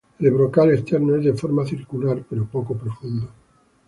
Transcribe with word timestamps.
El 0.19 0.31
brocal 0.31 0.71
externo 0.73 1.15
es 1.15 1.25
de 1.25 1.33
forma 1.35 1.63
circular, 1.63 2.25
pero 2.27 2.43
poco 2.47 2.73
profundo. 2.75 3.29